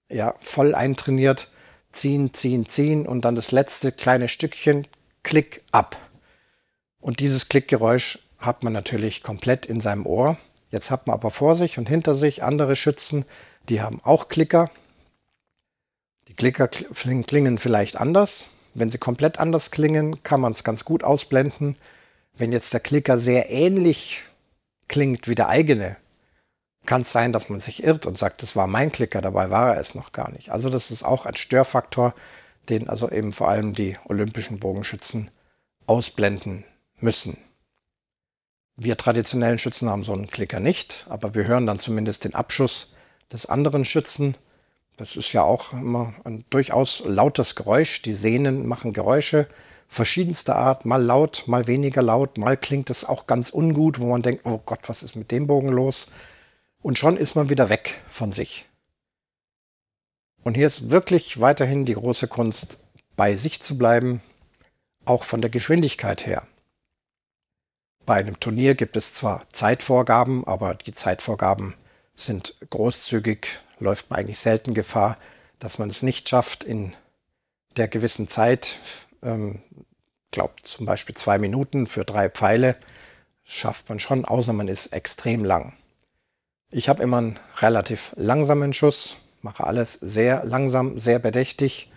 [0.10, 1.50] ja, voll eintrainiert,
[1.91, 4.88] ziehen, ziehen, ziehen und dann das letzte kleine Stückchen,
[5.24, 5.98] Klick ab.
[7.00, 10.38] Und dieses Klickgeräusch hat man natürlich komplett in seinem Ohr.
[10.72, 13.26] Jetzt hat man aber vor sich und hinter sich andere Schützen,
[13.70, 14.72] die haben auch Klicker.
[16.32, 18.48] Die Klicker klingen vielleicht anders.
[18.74, 21.76] Wenn sie komplett anders klingen, kann man es ganz gut ausblenden.
[22.38, 24.22] Wenn jetzt der Klicker sehr ähnlich
[24.88, 25.98] klingt wie der eigene,
[26.86, 29.76] kann es sein, dass man sich irrt und sagt, das war mein Klicker, dabei war
[29.76, 30.52] er es noch gar nicht.
[30.52, 32.15] Also das ist auch ein Störfaktor,
[32.70, 35.32] den also eben vor allem die olympischen Bogenschützen
[35.86, 36.63] ausblenden
[37.02, 37.38] müssen.
[38.78, 42.94] Wir traditionellen Schützen haben so einen Klicker nicht, aber wir hören dann zumindest den Abschuss
[43.34, 44.38] des anderen Schützen.
[44.98, 48.02] Das ist ja auch immer ein durchaus lautes Geräusch.
[48.02, 49.48] Die Sehnen machen Geräusche
[49.92, 54.22] verschiedenster Art, mal laut, mal weniger laut, mal klingt es auch ganz ungut, wo man
[54.22, 56.10] denkt, oh Gott, was ist mit dem Bogen los?
[56.82, 58.70] Und schon ist man wieder weg von sich.
[60.44, 62.80] Und hier ist wirklich weiterhin die große Kunst,
[63.18, 64.22] bei sich zu bleiben,
[65.04, 66.48] auch von der Geschwindigkeit her.
[68.06, 71.76] Bei einem Turnier gibt es zwar Zeitvorgaben, aber die Zeitvorgaben
[72.16, 75.17] sind großzügig, läuft man eigentlich selten Gefahr,
[75.60, 76.94] dass man es nicht schafft, in
[77.78, 78.80] der gewissen Zeit,
[79.22, 79.62] ähm,
[80.32, 82.78] glaubt zum Beispiel zwei Minuten für drei Pfeile,
[83.44, 85.74] schafft man schon, außer man ist extrem lang.
[86.70, 91.91] Ich habe immer einen relativ langsamen Schuss, mache alles sehr langsam, sehr bedächtig.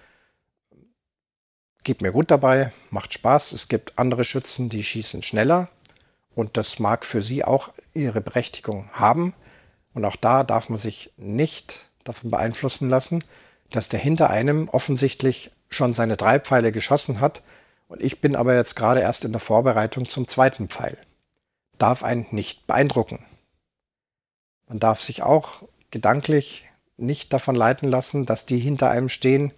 [1.85, 3.53] Geht mir gut dabei, macht Spaß.
[3.53, 5.69] Es gibt andere Schützen, die schießen schneller
[6.35, 9.35] und das mag für sie auch ihre Berechtigung haben.
[9.95, 13.25] Und auch da darf man sich nicht davon beeinflussen lassen,
[13.71, 17.43] dass der hinter einem offensichtlich schon seine drei Pfeile geschossen hat
[17.89, 20.97] Und ich bin aber jetzt gerade erst in der Vorbereitung zum zweiten Pfeil.
[21.79, 23.25] Darf einen nicht beeindrucken.
[24.69, 26.65] Man darf sich auch gedanklich
[26.97, 29.53] nicht davon leiten lassen, dass die hinter einem stehen,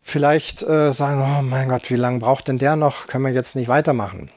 [0.00, 3.06] vielleicht äh, sagen, oh mein Gott, wie lange braucht denn der noch?
[3.06, 4.30] Können wir jetzt nicht weitermachen?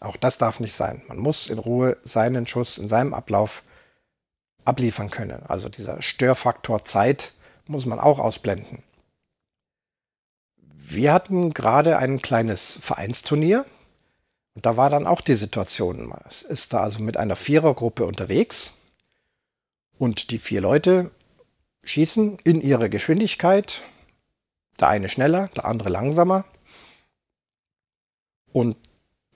[0.00, 1.02] Auch das darf nicht sein.
[1.08, 3.62] Man muss in Ruhe seinen Schuss in seinem Ablauf
[4.64, 5.42] abliefern können.
[5.46, 7.32] Also dieser Störfaktor Zeit
[7.66, 8.82] muss man auch ausblenden.
[10.56, 13.64] Wir hatten gerade ein kleines Vereinsturnier
[14.54, 16.06] und da war dann auch die Situation.
[16.06, 18.74] Man ist da also mit einer Vierergruppe unterwegs
[19.98, 21.10] und die vier Leute
[21.84, 23.82] schießen in ihre Geschwindigkeit.
[24.80, 26.44] Der eine schneller, der andere langsamer.
[28.52, 28.76] Und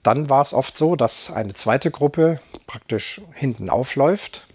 [0.03, 4.47] dann war es oft so, dass eine zweite Gruppe praktisch hinten aufläuft.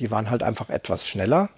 [0.00, 1.50] Die waren halt einfach etwas schneller.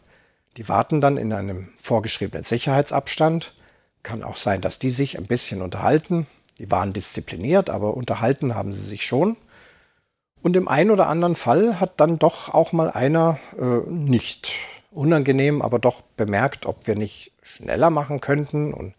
[0.57, 3.55] Die warten dann in einem vorgeschriebenen Sicherheitsabstand.
[4.03, 6.27] Kann auch sein, dass die sich ein bisschen unterhalten.
[6.59, 9.37] Die waren diszipliniert, aber unterhalten haben sie sich schon.
[10.43, 14.53] Und im einen oder anderen Fall hat dann doch auch mal einer äh, nicht
[14.91, 18.95] unangenehm, aber doch bemerkt, ob wir nicht schneller machen könnten und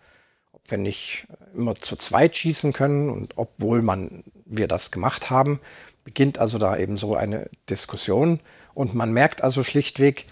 [0.54, 3.10] ob wir nicht immer zu zweit schießen können.
[3.10, 5.60] Und obwohl man, wir das gemacht haben,
[6.06, 8.40] beginnt also da eben so eine Diskussion.
[8.74, 10.28] Und man merkt also schlichtweg,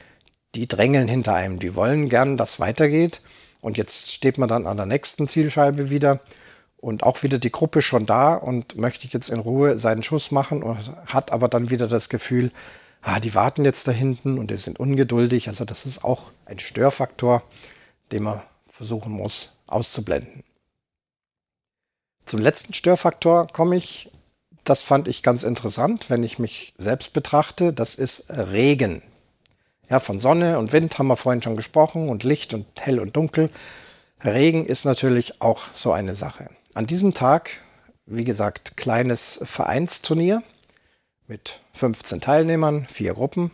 [0.56, 3.22] die drängeln hinter einem, die wollen gern, dass weitergeht.
[3.62, 6.20] Und jetzt steht man dann an der nächsten Zielscheibe wieder
[6.78, 10.64] und auch wieder die Gruppe schon da und möchte jetzt in Ruhe seinen Schuss machen
[10.64, 12.52] und hat aber dann wieder das Gefühl,
[13.02, 15.48] ah, die warten jetzt da hinten und die sind ungeduldig.
[15.48, 17.44] Also das ist auch ein Störfaktor,
[18.12, 20.44] den man versuchen muss auszublenden.
[22.26, 24.10] Zum letzten Störfaktor komme ich.
[24.64, 27.74] Das fand ich ganz interessant, wenn ich mich selbst betrachte.
[27.74, 29.02] Das ist Regen.
[29.90, 33.16] Ja, von Sonne und Wind haben wir vorhin schon gesprochen und Licht und hell und
[33.16, 33.50] dunkel.
[34.24, 36.50] Regen ist natürlich auch so eine Sache.
[36.74, 37.60] An diesem Tag,
[38.06, 40.44] wie gesagt, kleines Vereinsturnier
[41.28, 43.52] mit 15 Teilnehmern, vier Gruppen.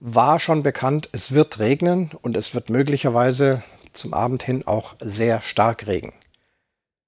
[0.00, 5.40] War schon bekannt, es wird regnen und es wird möglicherweise zum Abend hin auch sehr
[5.40, 6.12] stark regen.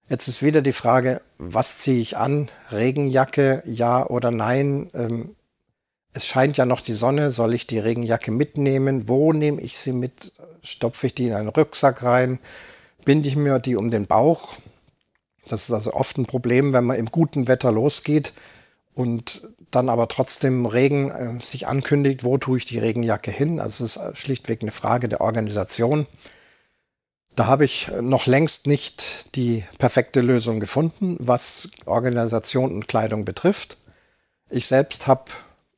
[0.08, 2.48] Jetzt ist wieder die Frage, was ziehe ich an?
[2.70, 4.88] Regenjacke, ja oder nein?
[4.94, 5.34] Ähm,
[6.12, 9.08] es scheint ja noch die Sonne, soll ich die Regenjacke mitnehmen?
[9.08, 10.32] Wo nehme ich sie mit?
[10.62, 12.38] Stopfe ich die in einen Rucksack rein?
[13.04, 14.54] Binde ich mir die um den Bauch?
[15.48, 18.32] Das ist also oft ein Problem, wenn man im guten Wetter losgeht
[18.94, 23.58] und dann aber trotzdem Regen äh, sich ankündigt, wo tue ich die Regenjacke hin?
[23.58, 26.06] Also es ist schlichtweg eine Frage der Organisation.
[27.36, 33.76] Da habe ich noch längst nicht die perfekte Lösung gefunden, was Organisation und Kleidung betrifft.
[34.48, 35.26] Ich selbst habe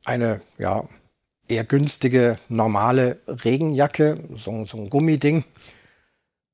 [0.05, 0.85] eine ja,
[1.49, 5.43] eher günstige, normale Regenjacke, so, so ein Gummiding.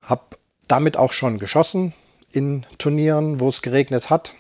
[0.01, 0.39] Hab
[0.69, 1.93] damit auch schon geschossen
[2.33, 4.33] in Turnieren, wo es geregnet hat.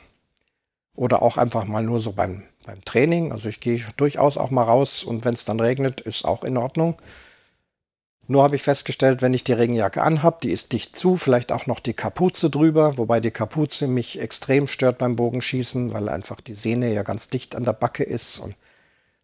[0.96, 3.32] Oder auch einfach mal nur so beim, beim Training.
[3.32, 6.56] Also ich gehe durchaus auch mal raus und wenn es dann regnet, ist auch in
[6.56, 6.96] Ordnung.
[8.26, 11.66] Nur habe ich festgestellt, wenn ich die Regenjacke anhab, die ist dicht zu, vielleicht auch
[11.66, 16.54] noch die Kapuze drüber, wobei die Kapuze mich extrem stört beim Bogenschießen, weil einfach die
[16.54, 18.54] Sehne ja ganz dicht an der Backe ist und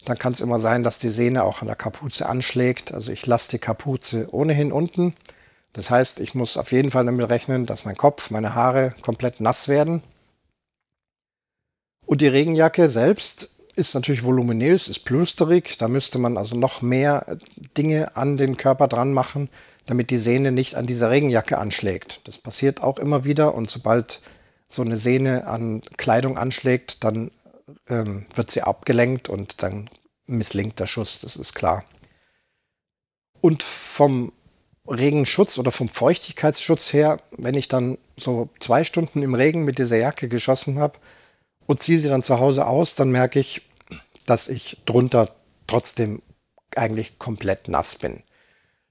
[0.04, 2.92] dann kann es immer sein, dass die Sehne auch an der Kapuze anschlägt.
[2.92, 5.14] Also ich lasse die Kapuze ohnehin unten.
[5.72, 9.40] Das heißt, ich muss auf jeden Fall damit rechnen, dass mein Kopf, meine Haare komplett
[9.40, 10.02] nass werden.
[12.06, 15.76] Und die Regenjacke selbst ist natürlich voluminös, ist plüsterig.
[15.78, 17.38] Da müsste man also noch mehr
[17.76, 19.48] Dinge an den Körper dran machen,
[19.86, 22.20] damit die Sehne nicht an dieser Regenjacke anschlägt.
[22.24, 24.20] Das passiert auch immer wieder und sobald
[24.68, 27.32] so eine Sehne an Kleidung anschlägt, dann
[27.88, 29.90] ähm, wird sie abgelenkt und dann
[30.26, 31.84] misslingt der Schuss, das ist klar.
[33.40, 34.32] Und vom
[34.86, 39.96] Regenschutz oder vom Feuchtigkeitsschutz her, wenn ich dann so zwei Stunden im Regen mit dieser
[39.96, 40.98] Jacke geschossen habe
[41.66, 43.62] und ziehe sie dann zu Hause aus, dann merke ich,
[44.30, 45.28] dass ich drunter
[45.66, 46.22] trotzdem
[46.76, 48.22] eigentlich komplett nass bin.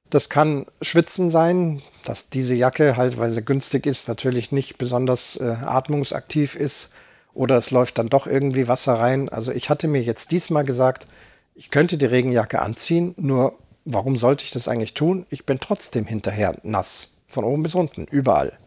[0.10, 5.38] Das kann Schwitzen sein, dass diese Jacke halt, weil sie günstig ist, natürlich nicht besonders
[5.38, 6.92] äh, atmungsaktiv ist
[7.34, 9.30] oder es läuft dann doch irgendwie Wasser rein.
[9.30, 11.08] Also ich hatte mir jetzt diesmal gesagt,
[11.54, 15.26] ich könnte die Regenjacke anziehen, nur warum sollte ich das eigentlich tun?
[15.30, 18.58] Ich bin trotzdem hinterher nass, von oben bis unten, überall.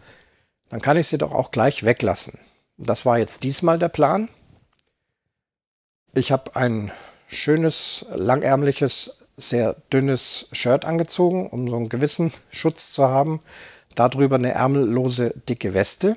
[0.70, 2.38] Dann kann ich sie doch auch gleich weglassen.
[2.78, 4.28] Das war jetzt diesmal der Plan.
[6.14, 6.92] Ich habe ein
[7.26, 13.40] schönes, langärmliches, sehr dünnes Shirt angezogen, um so einen gewissen Schutz zu haben.
[13.94, 16.16] Darüber eine ärmellose, dicke Weste.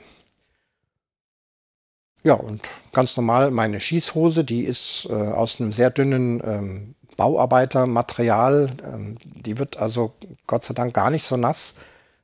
[2.23, 8.69] Ja, und ganz normal meine Schießhose, die ist äh, aus einem sehr dünnen ähm, Bauarbeitermaterial.
[8.83, 10.13] Ähm, die wird also
[10.47, 11.75] Gott sei Dank gar nicht so nass.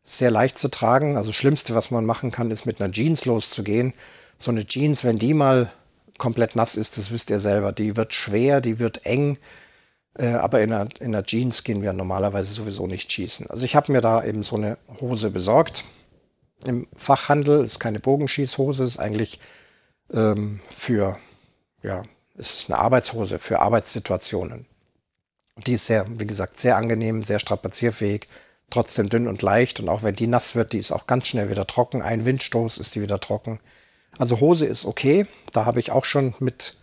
[0.04, 1.16] sehr leicht zu tragen.
[1.16, 3.94] Also das Schlimmste, was man machen kann, ist mit einer Jeans loszugehen.
[4.38, 5.72] So eine Jeans, wenn die mal
[6.22, 9.40] komplett nass ist, das wisst ihr selber, die wird schwer, die wird eng.
[10.14, 13.50] Äh, aber in einer, in einer Jeans gehen wir normalerweise sowieso nicht schießen.
[13.50, 15.84] Also ich habe mir da eben so eine Hose besorgt.
[16.64, 19.40] Im Fachhandel ist keine Bogenschießhose, ist eigentlich
[20.14, 21.18] ähm, für,
[21.82, 22.04] ja,
[22.38, 24.68] es ist eine Arbeitshose für Arbeitssituationen.
[25.66, 28.28] Die ist sehr, wie gesagt, sehr angenehm, sehr strapazierfähig,
[28.70, 29.80] trotzdem dünn und leicht.
[29.80, 32.04] Und auch wenn die nass wird, die ist auch ganz schnell wieder trocken.
[32.04, 33.60] Ein Windstoß ist die wieder trocken.
[34.18, 35.26] Also Hose ist okay.
[35.52, 36.78] Da habe ich auch schon mit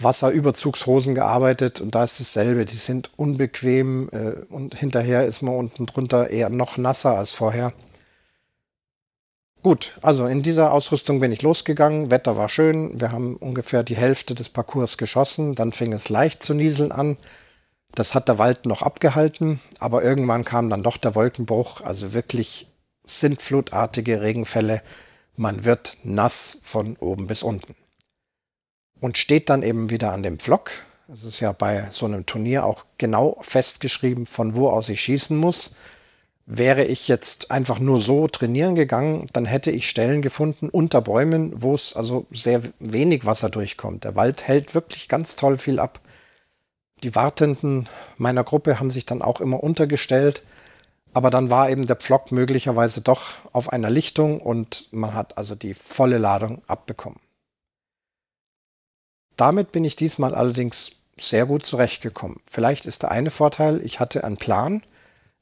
[0.00, 2.64] Wasserüberzugshosen gearbeitet und da ist dasselbe.
[2.64, 7.72] Die sind unbequem äh, und hinterher ist man unten drunter eher noch nasser als vorher.
[9.62, 12.10] Gut, also in dieser Ausrüstung bin ich losgegangen.
[12.10, 13.00] Wetter war schön.
[13.00, 15.54] Wir haben ungefähr die Hälfte des Parcours geschossen.
[15.54, 17.16] Dann fing es leicht zu nieseln an.
[17.96, 22.68] Das hat der Wald noch abgehalten, aber irgendwann kam dann doch der Wolkenbruch, also wirklich
[23.04, 24.82] sintflutartige Regenfälle.
[25.36, 27.74] Man wird nass von oben bis unten.
[29.00, 30.70] Und steht dann eben wieder an dem Pflock.
[31.12, 35.36] Es ist ja bei so einem Turnier auch genau festgeschrieben, von wo aus ich schießen
[35.36, 35.72] muss.
[36.46, 41.60] Wäre ich jetzt einfach nur so trainieren gegangen, dann hätte ich Stellen gefunden unter Bäumen,
[41.60, 44.04] wo es also sehr wenig Wasser durchkommt.
[44.04, 46.00] Der Wald hält wirklich ganz toll viel ab.
[47.02, 50.44] Die Wartenden meiner Gruppe haben sich dann auch immer untergestellt.
[51.16, 53.22] Aber dann war eben der Pflock möglicherweise doch
[53.54, 57.18] auf einer Lichtung und man hat also die volle Ladung abbekommen.
[59.34, 62.40] Damit bin ich diesmal allerdings sehr gut zurechtgekommen.
[62.44, 64.82] Vielleicht ist der eine Vorteil, ich hatte einen Plan.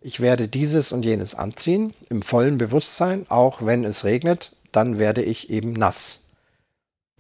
[0.01, 5.25] Ich werde dieses und jenes anziehen, im vollen Bewusstsein, auch wenn es regnet, dann werde
[5.25, 6.23] ich eben nass.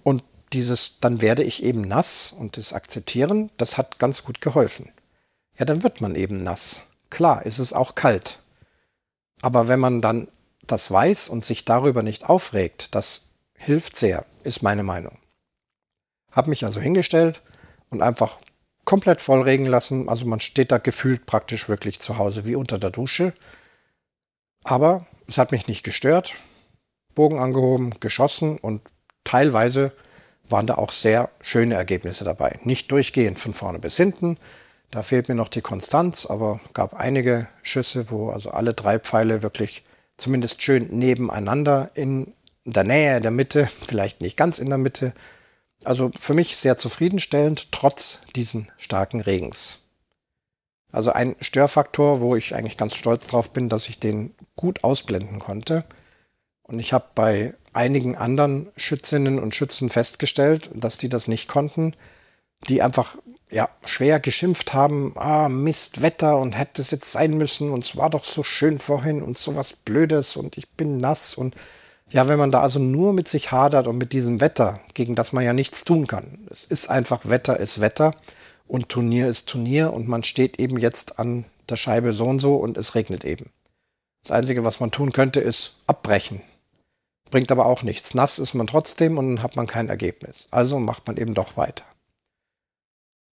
[0.04, 4.92] Und dieses, dann werde ich eben nass und das Akzeptieren, das hat ganz gut geholfen.
[5.58, 6.84] Ja, dann wird man eben nass.
[7.10, 8.38] Klar, ist es auch kalt.
[9.44, 10.28] Aber wenn man dann
[10.66, 13.28] das weiß und sich darüber nicht aufregt, das
[13.59, 15.18] hilft sehr, ist meine Meinung.
[16.33, 17.42] Hab mich also hingestellt
[17.90, 18.40] und einfach
[18.87, 20.09] komplett vollregen lassen.
[20.09, 23.35] Also man steht da gefühlt praktisch wirklich zu Hause wie unter der Dusche.
[24.62, 26.37] Aber es hat mich nicht gestört.
[27.14, 28.80] Bogen angehoben, geschossen und
[29.24, 29.92] teilweise
[30.48, 32.59] waren da auch sehr schöne Ergebnisse dabei.
[32.62, 34.38] Nicht durchgehend von vorne bis hinten.
[34.94, 39.42] Da fehlt mir noch die Konstanz, aber gab einige Schüsse, wo also alle drei Pfeile
[39.42, 39.83] wirklich
[40.18, 42.33] zumindest schön nebeneinander in
[42.64, 45.12] der Nähe der Mitte, vielleicht nicht ganz in der Mitte.
[45.83, 49.80] Also für mich sehr zufriedenstellend, trotz diesen starken Regens.
[50.92, 55.40] Also ein Störfaktor, wo ich eigentlich ganz stolz drauf bin, dass ich den gut ausblenden
[55.40, 55.83] konnte.
[56.62, 61.96] Und ich habe bei einigen anderen Schützinnen und Schützen festgestellt, dass die das nicht konnten,
[62.68, 63.16] die einfach
[63.54, 67.96] ja, schwer geschimpft haben, ah, Mist, Wetter und hätte es jetzt sein müssen und es
[67.96, 71.54] war doch so schön vorhin und so was Blödes und ich bin nass und
[72.10, 75.32] ja, wenn man da also nur mit sich hadert und mit diesem Wetter, gegen das
[75.32, 76.48] man ja nichts tun kann.
[76.50, 78.16] Es ist einfach Wetter ist Wetter
[78.66, 82.56] und Turnier ist Turnier und man steht eben jetzt an der Scheibe so und so
[82.56, 83.50] und es regnet eben.
[84.24, 86.42] Das Einzige, was man tun könnte, ist abbrechen.
[87.30, 88.14] Bringt aber auch nichts.
[88.14, 90.48] Nass ist man trotzdem und dann hat man kein Ergebnis.
[90.50, 91.84] Also macht man eben doch weiter.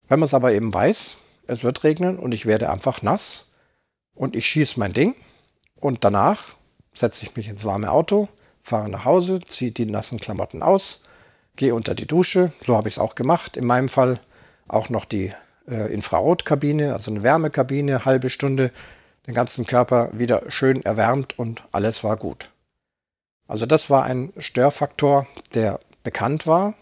[0.07, 1.17] Wenn man es aber eben weiß,
[1.47, 3.45] es wird regnen und ich werde einfach nass
[4.15, 5.15] und ich schieße mein Ding
[5.79, 6.55] und danach
[6.93, 8.27] setze ich mich ins warme Auto,
[8.63, 11.01] fahre nach Hause, ziehe die nassen Klamotten aus,
[11.55, 12.51] gehe unter die Dusche.
[12.63, 13.57] So habe ich es auch gemacht.
[13.57, 14.19] In meinem Fall
[14.67, 15.33] auch noch die
[15.67, 18.71] äh, Infrarotkabine, also eine Wärmekabine, halbe Stunde,
[19.25, 22.49] den ganzen Körper wieder schön erwärmt und alles war gut.
[23.47, 26.73] Also das war ein Störfaktor, der bekannt war.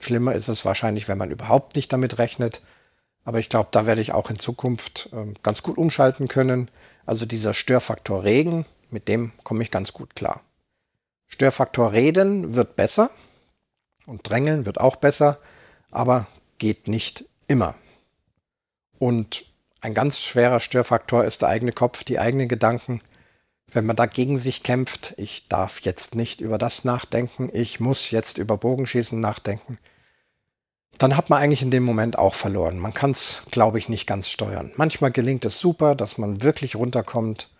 [0.00, 2.60] Schlimmer ist es wahrscheinlich, wenn man überhaupt nicht damit rechnet.
[3.24, 6.70] Aber ich glaube, da werde ich auch in Zukunft äh, ganz gut umschalten können.
[7.06, 10.42] Also dieser Störfaktor Regen, mit dem komme ich ganz gut klar.
[11.26, 13.10] Störfaktor Reden wird besser
[14.06, 15.38] und Drängeln wird auch besser,
[15.90, 16.26] aber
[16.58, 17.74] geht nicht immer.
[18.98, 19.46] Und
[19.80, 23.00] ein ganz schwerer Störfaktor ist der eigene Kopf, die eigenen Gedanken
[23.74, 28.38] wenn man dagegen sich kämpft, ich darf jetzt nicht über das nachdenken, ich muss jetzt
[28.38, 29.78] über Bogenschießen nachdenken,
[30.98, 32.78] dann hat man eigentlich in dem Moment auch verloren.
[32.78, 34.72] Man kann es, glaube ich, nicht ganz steuern.
[34.76, 37.50] Manchmal gelingt es super, dass man wirklich runterkommt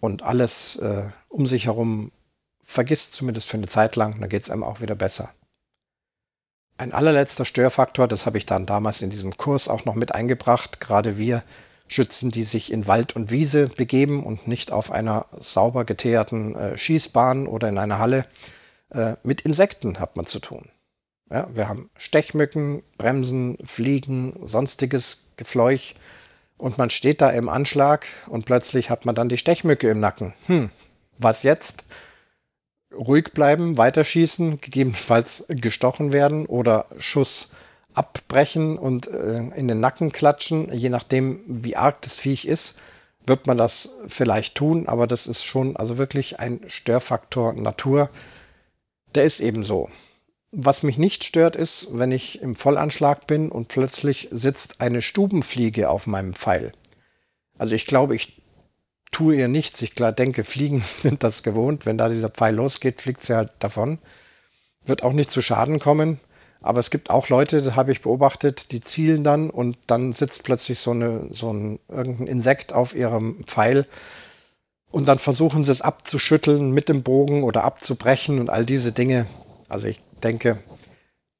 [0.00, 2.10] und alles äh, um sich herum
[2.62, 5.30] vergisst, zumindest für eine Zeit lang, dann geht es einem auch wieder besser.
[6.78, 10.80] Ein allerletzter Störfaktor, das habe ich dann damals in diesem Kurs auch noch mit eingebracht,
[10.80, 11.42] gerade wir
[11.86, 16.78] Schützen, die sich in Wald und Wiese begeben und nicht auf einer sauber geteerten äh,
[16.78, 18.24] Schießbahn oder in einer Halle.
[18.90, 20.70] Äh, mit Insekten hat man zu tun.
[21.32, 25.94] Ja, wir haben Stechmücken, Bremsen, Fliegen, sonstiges Gefleuch
[26.58, 30.34] und man steht da im Anschlag und plötzlich hat man dann die Stechmücke im Nacken.
[30.46, 30.68] Hm,
[31.16, 31.84] Was jetzt?
[32.94, 37.48] Ruhig bleiben, weiterschießen, gegebenenfalls gestochen werden oder Schuss
[37.94, 42.78] abbrechen und äh, in den Nacken klatschen, je nachdem, wie arg das Viech ist,
[43.26, 48.10] wird man das vielleicht tun, aber das ist schon also wirklich ein Störfaktor Natur.
[49.14, 49.88] Der ist eben so.
[50.54, 55.88] Was mich nicht stört, ist, wenn ich im Vollanschlag bin und plötzlich sitzt eine Stubenfliege
[55.88, 56.72] auf meinem Pfeil.
[57.56, 58.42] Also ich glaube, ich
[59.12, 59.80] tue ihr nichts.
[59.80, 61.86] Ich denke, Fliegen sind das gewohnt.
[61.86, 63.98] Wenn da dieser Pfeil losgeht, fliegt sie halt davon.
[64.84, 66.20] Wird auch nicht zu Schaden kommen.
[66.60, 70.44] Aber es gibt auch Leute, das habe ich beobachtet, die zielen dann und dann sitzt
[70.44, 73.86] plötzlich so, eine, so ein irgendein Insekt auf ihrem Pfeil
[74.90, 79.26] und dann versuchen sie es abzuschütteln mit dem Bogen oder abzubrechen und all diese Dinge.
[79.68, 80.58] Also ich denke,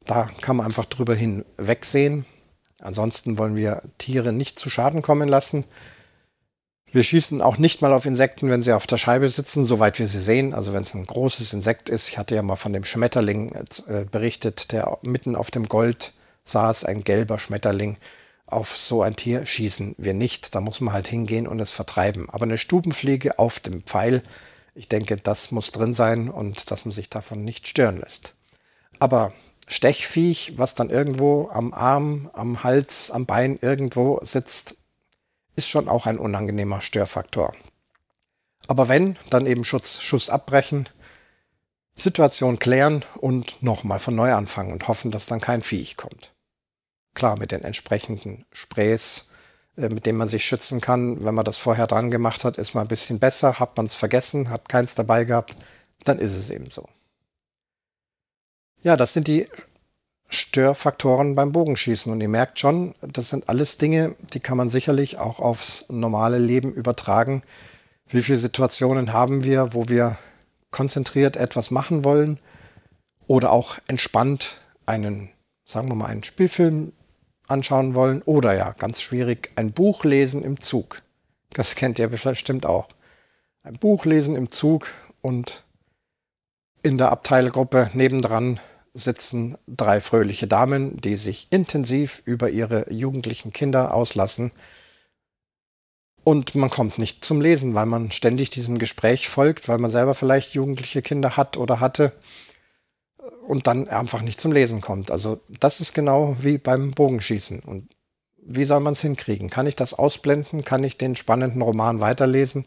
[0.07, 2.25] da kann man einfach drüber hinwegsehen.
[2.81, 5.65] Ansonsten wollen wir Tiere nicht zu Schaden kommen lassen.
[6.91, 10.07] Wir schießen auch nicht mal auf Insekten, wenn sie auf der Scheibe sitzen, soweit wir
[10.07, 10.53] sie sehen.
[10.53, 12.09] Also wenn es ein großes Insekt ist.
[12.09, 13.51] Ich hatte ja mal von dem Schmetterling
[13.87, 16.13] äh, berichtet, der mitten auf dem Gold
[16.45, 17.97] saß, ein gelber Schmetterling.
[18.47, 20.55] Auf so ein Tier schießen wir nicht.
[20.55, 22.29] Da muss man halt hingehen und es vertreiben.
[22.29, 24.23] Aber eine Stubenfliege auf dem Pfeil,
[24.75, 28.35] ich denke, das muss drin sein und dass man sich davon nicht stören lässt.
[29.03, 29.33] Aber
[29.67, 34.77] Stechviech, was dann irgendwo am Arm, am Hals, am Bein irgendwo sitzt,
[35.57, 37.53] ist schon auch ein unangenehmer Störfaktor.
[38.69, 40.89] Aber wenn, dann eben Schutz, Schuss abbrechen,
[41.97, 46.33] Situation klären und nochmal von neu anfangen und hoffen, dass dann kein Viech kommt.
[47.13, 49.31] Klar, mit den entsprechenden Sprays,
[49.77, 51.25] äh, mit denen man sich schützen kann.
[51.25, 53.59] Wenn man das vorher dran gemacht hat, ist man ein bisschen besser.
[53.59, 55.57] Hat man es vergessen, hat keins dabei gehabt,
[56.05, 56.89] dann ist es eben so.
[58.83, 59.47] Ja, das sind die
[60.29, 62.11] Störfaktoren beim Bogenschießen.
[62.13, 66.39] Und ihr merkt schon, das sind alles Dinge, die kann man sicherlich auch aufs normale
[66.39, 67.43] Leben übertragen.
[68.09, 70.19] Wie viele Situationen haben wir, wo wir
[70.71, 72.39] konzentriert etwas machen wollen
[73.27, 75.31] oder auch entspannt einen,
[75.65, 76.93] sagen wir mal, einen Spielfilm
[77.47, 81.03] anschauen wollen oder ja, ganz schwierig, ein Buch lesen im Zug.
[81.51, 82.89] Das kennt ihr bestimmt auch.
[83.63, 84.89] Ein Buch lesen im Zug
[85.21, 85.63] und
[86.83, 88.59] in der Abteilgruppe nebendran
[88.95, 94.53] sitzen drei fröhliche Damen, die sich intensiv über ihre jugendlichen Kinder auslassen.
[96.25, 100.15] Und man kommt nicht zum Lesen, weil man ständig diesem Gespräch folgt, weil man selber
[100.15, 102.13] vielleicht jugendliche Kinder hat oder hatte
[103.47, 105.11] und dann einfach nicht zum Lesen kommt.
[105.11, 107.61] Also das ist genau wie beim Bogenschießen.
[107.61, 107.89] Und
[108.45, 109.51] wie soll man es hinkriegen?
[109.51, 110.65] Kann ich das ausblenden?
[110.65, 112.67] Kann ich den spannenden Roman weiterlesen?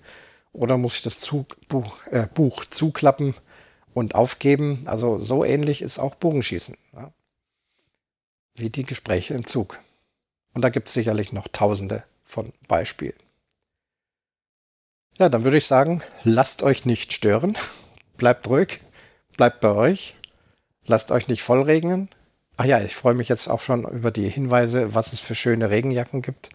[0.51, 3.35] Oder muss ich das Zug, Buch, äh, Buch zuklappen
[3.95, 4.83] und aufgeben.
[4.85, 6.77] Also so ähnlich ist auch Bogenschießen.
[6.93, 7.11] Ja?
[8.53, 9.79] Wie die Gespräche im Zug.
[10.53, 13.15] Und da gibt es sicherlich noch tausende von Beispielen.
[15.17, 17.57] Ja, dann würde ich sagen, lasst euch nicht stören.
[18.17, 18.81] Bleibt ruhig.
[19.37, 20.15] Bleibt bei euch.
[20.85, 22.09] Lasst euch nicht vollregnen.
[22.57, 25.69] Ach ja, ich freue mich jetzt auch schon über die Hinweise, was es für schöne
[25.69, 26.49] Regenjacken gibt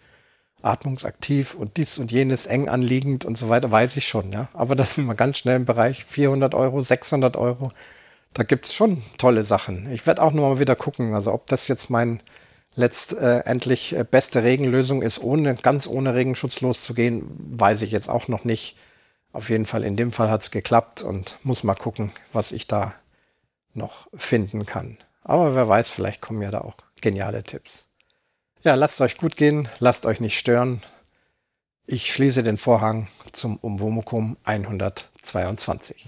[0.63, 4.49] atmungsaktiv und dies und jenes eng anliegend und so weiter, weiß ich schon, ja.
[4.53, 7.73] Aber das sind wir ganz schnell im Bereich 400 Euro, 600 Euro.
[8.35, 9.91] Da gibt es schon tolle Sachen.
[9.93, 12.23] Ich werde auch noch mal wieder gucken, also ob das jetzt mein
[12.77, 17.25] letztendlich äh, beste Regenlösung ist, ohne ganz ohne Regenschutz loszugehen,
[17.59, 18.77] weiß ich jetzt auch noch nicht.
[19.33, 22.67] Auf jeden Fall in dem Fall hat es geklappt und muss mal gucken, was ich
[22.67, 22.95] da
[23.75, 24.99] noch finden kann.
[25.23, 27.90] Aber wer weiß, vielleicht kommen ja da auch geniale Tipps.
[28.63, 30.83] Ja, lasst euch gut gehen, lasst euch nicht stören.
[31.87, 36.07] Ich schließe den Vorhang zum Umwomukum 122.